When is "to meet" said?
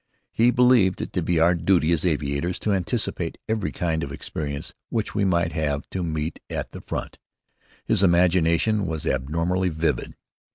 5.91-6.39